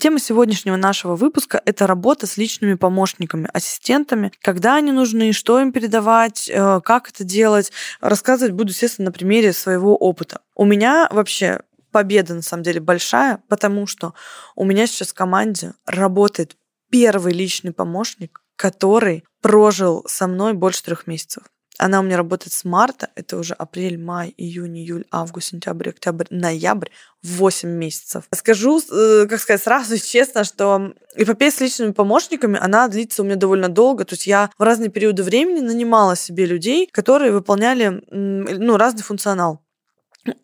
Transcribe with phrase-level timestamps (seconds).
[0.00, 5.72] Тема сегодняшнего нашего выпуска– это работа с личными помощниками, ассистентами, когда они нужны, что им
[5.72, 7.70] передавать, э, как это делать.
[8.00, 10.40] Рассказывать буду, естественно, на примере своего опыта.
[10.54, 11.60] У меня вообще
[11.92, 14.14] победа, на самом деле, большая, потому что
[14.56, 16.56] у меня сейчас в команде работает
[16.90, 21.42] первый личный помощник, который прожил со мной больше трех месяцев.
[21.80, 26.26] Она у меня работает с марта, это уже апрель, май, июнь, июль, август, сентябрь, октябрь,
[26.28, 26.88] ноябрь,
[27.22, 28.24] 8 месяцев.
[28.34, 33.36] Скажу, э, как сказать, сразу честно, что эпопея с личными помощниками, она длится у меня
[33.36, 34.04] довольно долго.
[34.04, 39.62] То есть я в разные периоды времени нанимала себе людей, которые выполняли ну, разный функционал.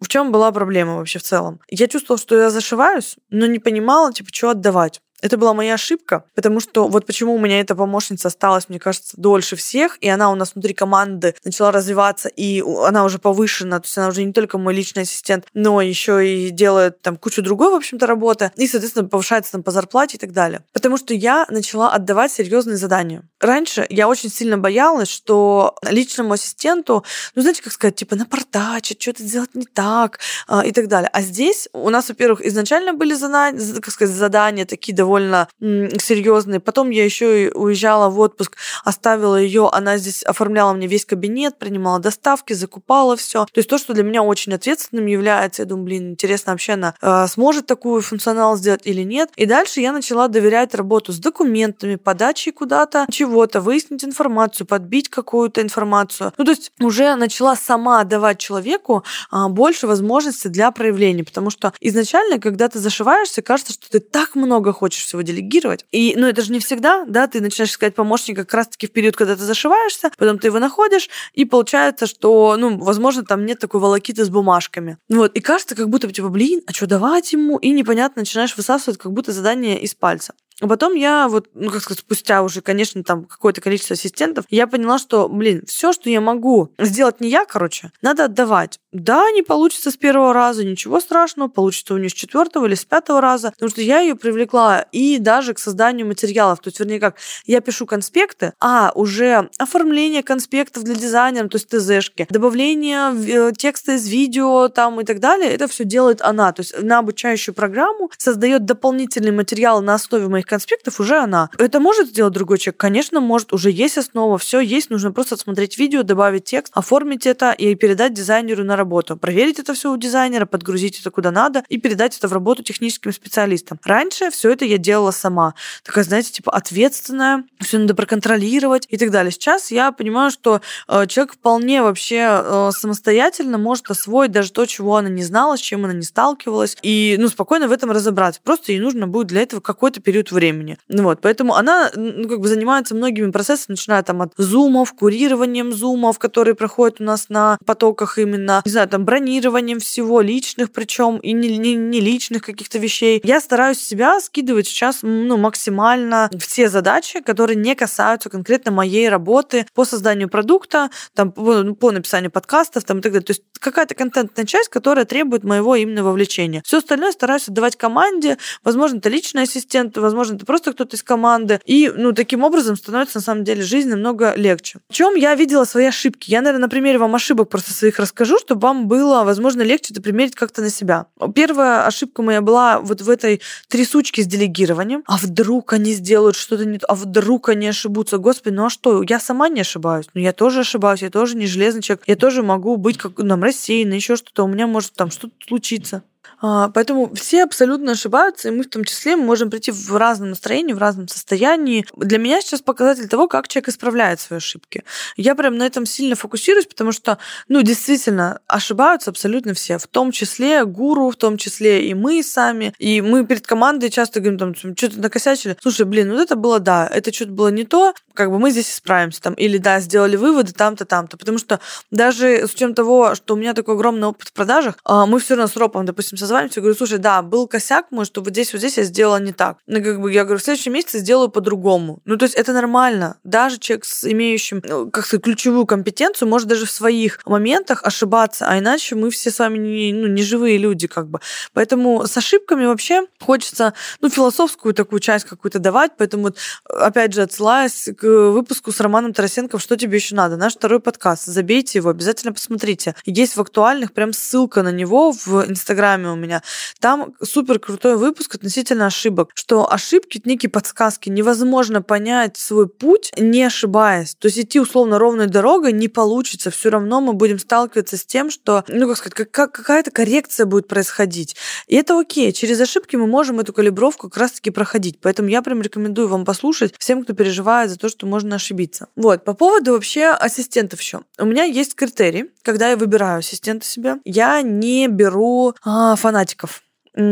[0.01, 1.61] В чем была проблема вообще в целом?
[1.69, 5.03] Я чувствовала, что я зашиваюсь, но не понимала, типа, что отдавать.
[5.27, 9.15] Это была моя ошибка, потому что вот почему у меня эта помощница осталась, мне кажется,
[9.17, 13.87] дольше всех, и она у нас внутри команды начала развиваться, и она уже повышена, то
[13.87, 17.73] есть она уже не только мой личный ассистент, но еще и делает там кучу другой,
[17.73, 20.63] в общем-то, работы, и, соответственно, повышается там по зарплате и так далее.
[20.73, 23.25] Потому что я начала отдавать серьезные задания.
[23.41, 29.25] Раньше я очень сильно боялась, что личному ассистенту, ну, знаете, как сказать, типа напортачить, что-то
[29.25, 31.11] сделать не так а, и так далее.
[31.13, 35.16] А здесь у нас, во-первых, изначально были задания, как сказать, задания такие довольно
[35.61, 36.61] серьезные.
[36.61, 41.59] Потом я еще и уезжала в отпуск, оставила ее, она здесь оформляла мне весь кабинет,
[41.59, 43.45] принимала доставки, закупала все.
[43.47, 46.95] То есть то, что для меня очень ответственным является, я думаю, блин, интересно, вообще она
[47.01, 49.31] э, сможет такую функционал сделать или нет.
[49.37, 55.63] И дальше я начала доверять работу с документами, подачей куда-то чего-то, выяснить информацию, подбить какую-то
[55.63, 56.33] информацию.
[56.39, 61.73] Ну, то есть уже начала сама давать человеку а, больше возможностей для проявления, потому что
[61.81, 65.85] изначально, когда ты зашиваешься, кажется, что ты так много хочешь хочешь всего делегировать.
[65.93, 69.17] И, ну, это же не всегда, да, ты начинаешь искать помощника как раз-таки в период,
[69.17, 73.81] когда ты зашиваешься, потом ты его находишь, и получается, что, ну, возможно, там нет такой
[73.81, 74.99] волокиты с бумажками.
[75.09, 77.59] Вот, и кажется, как будто, типа, блин, а что давать ему?
[77.59, 80.35] И непонятно, начинаешь высасывать как будто задание из пальца.
[80.63, 84.67] А потом я вот, ну, как сказать, спустя уже, конечно, там какое-то количество ассистентов, я
[84.67, 88.81] поняла, что, блин, все, что я могу сделать не я, короче, надо отдавать.
[88.97, 92.87] Да, не получится с первого раза, ничего страшного, получится у нее с четвертого или с
[92.87, 96.61] пятого раза, потому что я ее привлекла и даже к созданию материалов.
[96.61, 101.69] То есть, вернее, как, я пишу конспекты, а уже оформление конспектов для дизайнера, то есть
[101.69, 106.53] ТЗшки, добавление э, текста из видео там и так далее, это все делает она.
[106.53, 111.51] То есть на обучающую программу создает дополнительный материал на основе моих конспектов уже она.
[111.59, 112.81] Это может сделать другой человек?
[112.81, 113.53] Конечно, может.
[113.53, 114.89] Уже есть основа, все есть.
[114.89, 118.86] Нужно просто отсмотреть видео, добавить текст, оформить это и передать дизайнеру на работу.
[118.87, 123.13] Проверить это все у дизайнера, подгрузить это куда надо и передать это в работу техническим
[123.13, 123.79] специалистам.
[123.85, 125.55] Раньше все это я делала сама.
[125.85, 129.31] Такая, знаете, типа ответственная, все надо проконтролировать и так далее.
[129.31, 134.97] Сейчас я понимаю, что э, человек вполне вообще э, самостоятельно может освоить даже то, чего
[134.97, 138.41] она не знала, с чем она не сталкивалась, и ну, спокойно в этом разобраться.
[138.43, 140.79] Просто ей нужно будет для этого какой-то период времени.
[140.89, 145.73] Ну вот, поэтому она ну, как бы занимается многими процессами, начиная там от зумов, курированием
[145.73, 151.17] зумов, которые проходят у нас на потоках именно, не знаю, там бронированием всего, личных причем,
[151.19, 153.21] и не, не, не личных каких-то вещей.
[153.25, 159.09] Я стараюсь себя скидывать сейчас ну, максимально в те задачи, которые не касаются конкретно моей
[159.09, 163.25] работы по созданию продукта, там, по, ну, по написанию подкастов там, и так далее.
[163.25, 166.63] То есть какая-то контентная часть, которая требует моего именно вовлечения.
[166.65, 171.61] Все остальное стараюсь отдавать команде, возможно, это личный ассистент, возможно, это просто кто-то из команды.
[171.65, 174.81] И, ну, таким образом становится, на самом деле, жизнь намного легче.
[174.89, 176.31] В чем я видела свои ошибки?
[176.31, 180.03] Я, наверное, на примере вам ошибок просто своих расскажу, чтобы вам было, возможно, легче это
[180.03, 181.07] примерить как-то на себя.
[181.35, 185.03] Первая ошибка моя была вот в этой трясучке с делегированием.
[185.07, 186.87] А вдруг они сделают что-то не то?
[186.87, 188.19] А вдруг они ошибутся?
[188.19, 189.03] Господи, ну а что?
[189.03, 190.07] Я сама не ошибаюсь.
[190.15, 192.05] Ну, я тоже ошибаюсь, я тоже не железный человек.
[192.07, 194.45] Я тоже могу быть как нам рассеянный, еще что-то.
[194.45, 196.03] У меня может там что-то случиться.
[196.49, 200.75] А, поэтому все абсолютно ошибаются, и мы в том числе можем прийти в разном настроении,
[200.75, 201.85] в разном состоянии.
[201.97, 204.85] Для меня сейчас показатель того, как человек исправляет свои ошибки.
[205.17, 210.13] Я прям на этом сильно фокусируюсь, потому что, ну, действительно, ошибаются абсолютно все, в том
[210.13, 212.73] числе гуру, в том числе и мы сами.
[212.79, 215.57] И мы перед командой часто говорим, там, что-то накосячили.
[215.61, 218.71] Слушай, блин, вот это было да, это что-то было не то, как бы мы здесь
[218.71, 219.21] исправимся.
[219.21, 221.17] Там, или да, сделали выводы там-то, там-то.
[221.17, 221.59] Потому что
[221.91, 225.35] даже с учетом того, что у меня такой огромный опыт в продажах, а, мы все
[225.35, 228.59] равно с Ропом, допустим, созваниваемся, созваниваемся, говорю, слушай, да, был косяк, может, вот здесь, вот
[228.59, 229.59] здесь я сделала не так.
[229.67, 232.01] Ну, как бы, я говорю, в следующем месяце сделаю по-другому.
[232.05, 233.17] Ну, то есть это нормально.
[233.25, 238.47] Даже человек с имеющим, ну, как сказать, ключевую компетенцию может даже в своих моментах ошибаться,
[238.49, 241.21] а иначе мы все с вами не, ну, не живые люди, как бы.
[241.53, 247.23] Поэтому с ошибками вообще хочется, ну, философскую такую часть какую-то давать, поэтому, вот, опять же,
[247.23, 251.91] отсылаясь к выпуску с Романом Тарасенко «Что тебе еще надо?», наш второй подкаст, забейте его,
[251.91, 252.95] обязательно посмотрите.
[253.05, 256.43] Есть в актуальных прям ссылка на него в Инстаграме у меня.
[256.81, 263.45] Там супер крутой выпуск относительно ошибок, что ошибки, некие подсказки, невозможно понять свой путь, не
[263.45, 264.15] ошибаясь.
[264.15, 266.51] То есть идти условно ровной дорогой не получится.
[266.51, 270.69] Все равно мы будем сталкиваться с тем, что, ну, как сказать, как, какая-то коррекция будет
[270.69, 271.37] происходить.
[271.67, 272.33] И это окей.
[272.33, 274.99] Через ошибки мы можем эту калибровку как раз-таки проходить.
[275.01, 278.89] Поэтому я прям рекомендую вам послушать всем, кто переживает за то, что можно ошибиться.
[278.97, 279.25] Вот.
[279.25, 281.01] По поводу вообще ассистентов еще.
[281.19, 283.97] У меня есть критерий, когда я выбираю ассистента себе.
[284.05, 286.63] Я не беру а, фанатиков.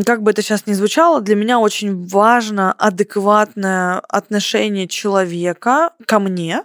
[0.07, 6.63] Как бы это сейчас ни звучало, для меня очень важно адекватное отношение человека ко мне,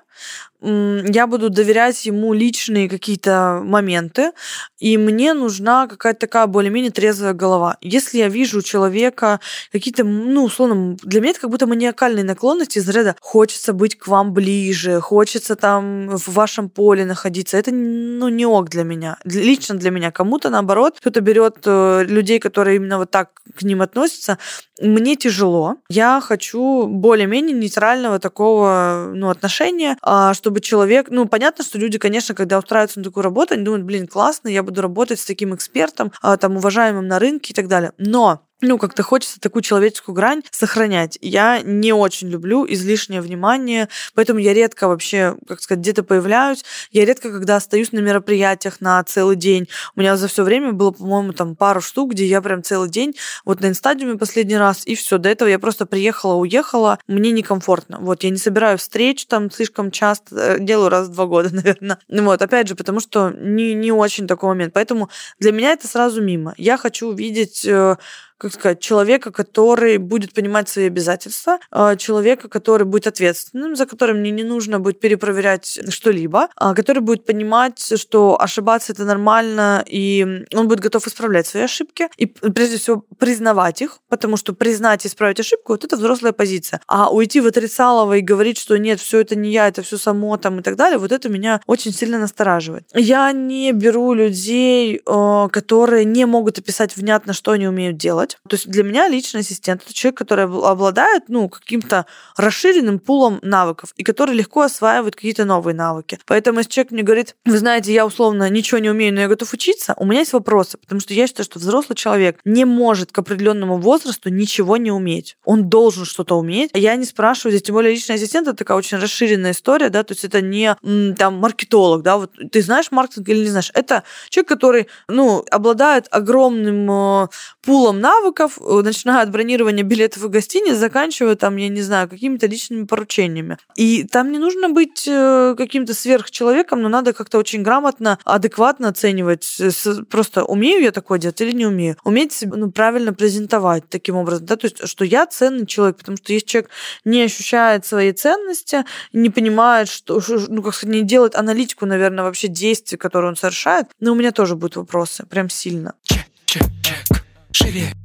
[0.61, 4.31] я буду доверять ему личные какие-то моменты,
[4.77, 7.77] и мне нужна какая-то такая более-менее трезвая голова.
[7.81, 9.39] Если я вижу у человека
[9.71, 14.07] какие-то, ну, условно, для меня это как будто маниакальные наклонности из ряда «хочется быть к
[14.07, 17.55] вам ближе», «хочется там в вашем поле находиться».
[17.57, 19.17] Это, ну, не ок для меня.
[19.23, 20.11] Лично для меня.
[20.11, 24.37] Кому-то, наоборот, кто-то берет э, людей, которые именно вот так к ним относятся.
[24.81, 25.75] Мне тяжело.
[25.89, 29.97] Я хочу более-менее нейтрального такого, ну, отношения,
[30.33, 31.07] чтобы человек...
[31.09, 34.63] Ну, понятно, что люди, конечно, когда устраиваются на такую работу, они думают, блин, классно, я
[34.63, 37.93] буду работать с таким экспертом, а, там, уважаемым на рынке и так далее.
[37.97, 41.17] Но ну, как-то хочется такую человеческую грань сохранять.
[41.21, 46.65] Я не очень люблю излишнее внимание, поэтому я редко вообще, как сказать, где-то появляюсь.
[46.91, 49.67] Я редко, когда остаюсь на мероприятиях на целый день.
[49.95, 53.15] У меня за все время было, по-моему, там пару штук, где я прям целый день,
[53.45, 55.17] вот на инстадиуме последний раз, и все.
[55.17, 57.99] До этого я просто приехала, уехала, мне некомфортно.
[57.99, 61.99] Вот, я не собираю встреч там слишком часто, э, делаю раз в два года, наверное.
[62.09, 64.73] Вот, опять же, потому что не, не очень такой момент.
[64.73, 65.09] Поэтому
[65.39, 66.53] для меня это сразу мимо.
[66.57, 67.95] Я хочу увидеть э,
[68.39, 74.19] как сказать, человека, который будет понимать свои обязательства, а, человека, который будет ответственным, за которым
[74.19, 80.45] мне не нужно будет перепроверять что-либо, а, который будет понимать, что ошибаться это нормально, и
[80.53, 85.09] он будет готов исправлять свои ошибки, и прежде всего признавать их, потому что признать и
[85.09, 86.79] исправить ошибку, вот это взрослая позиция.
[86.87, 90.37] А уйти в отрицалово и говорить, что нет, все это не я, это все само
[90.37, 92.85] там и так далее, вот это меня очень сильно настораживает.
[92.93, 98.37] Я не беру людей, а, которые не могут описать внятно, что они умеют делать, делать.
[98.47, 102.05] То есть для меня личный ассистент это человек, который обладает ну, каким-то
[102.37, 106.19] расширенным пулом навыков и который легко осваивает какие-то новые навыки.
[106.25, 109.53] Поэтому если человек мне говорит, вы знаете, я условно ничего не умею, но я готов
[109.53, 113.19] учиться, у меня есть вопросы, потому что я считаю, что взрослый человек не может к
[113.19, 115.37] определенному возрасту ничего не уметь.
[115.45, 116.71] Он должен что-то уметь.
[116.73, 120.13] Я не спрашиваю, здесь тем более личный ассистент это такая очень расширенная история, да, то
[120.13, 120.75] есть это не
[121.15, 123.71] там маркетолог, да, вот ты знаешь маркетинг или не знаешь.
[123.73, 127.27] Это человек, который, ну, обладает огромным э,
[127.61, 132.09] пулом навыков, навыков, э, начиная от бронирования билетов и гостиниц, заканчивая там, я не знаю,
[132.09, 133.57] какими-то личными поручениями.
[133.75, 139.61] И там не нужно быть э, каким-то сверхчеловеком, но надо как-то очень грамотно, адекватно оценивать,
[140.09, 141.97] просто умею я такое делать или не умею.
[142.03, 146.17] Уметь себя ну, правильно презентовать таким образом, да, то есть, что я ценный человек, потому
[146.17, 146.69] что если человек
[147.05, 152.47] не ощущает своей ценности, не понимает, что, ну, как сказать, не делает аналитику, наверное, вообще
[152.47, 155.93] действий, которые он совершает, но у меня тоже будут вопросы, прям сильно.
[156.03, 157.19] Чек, чек, чек.
[157.51, 157.98] Живее.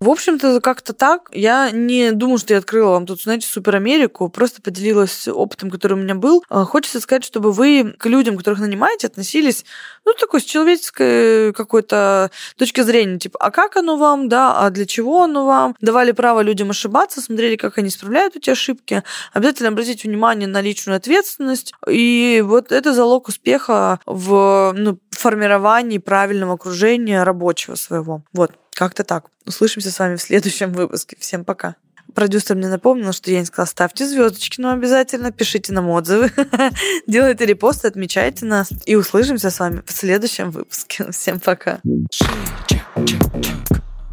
[0.00, 1.30] В общем-то, как-то так.
[1.32, 5.94] Я не думаю, что я открыла вам тут, знаете, Супер Америку, просто поделилась опытом, который
[5.94, 6.44] у меня был.
[6.48, 9.64] А, хочется сказать, чтобы вы к людям, которых нанимаете, относились,
[10.04, 14.84] ну, такой с человеческой какой-то точки зрения, типа, а как оно вам, да, а для
[14.84, 15.76] чего оно вам?
[15.80, 19.02] Давали право людям ошибаться, смотрели, как они исправляют эти ошибки.
[19.32, 21.72] Обязательно обратите внимание на личную ответственность.
[21.88, 28.22] И вот это залог успеха в ну, формировании правильного окружения рабочего своего.
[28.32, 28.52] Вот.
[28.74, 29.26] Как-то так.
[29.46, 31.16] Услышимся с вами в следующем выпуске.
[31.18, 31.76] Всем пока.
[32.14, 36.30] Продюсер мне напомнил, что я не сказала, ставьте звездочки, но обязательно пишите нам отзывы,
[37.06, 38.70] делайте репосты, отмечайте нас.
[38.84, 41.10] И услышимся с вами в следующем выпуске.
[41.10, 41.80] Всем пока.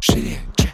[0.00, 0.72] Шире, чек.